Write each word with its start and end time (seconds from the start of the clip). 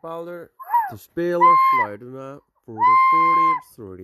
Valder 0.00 0.50
te 0.88 0.96
speler 0.96 1.56
fluiten 1.70 2.12
me 2.12 2.42
voor 2.64 2.74
de 2.74 2.96
voor 3.74 4.00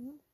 de 0.00 0.06
Hmm? 0.10 0.29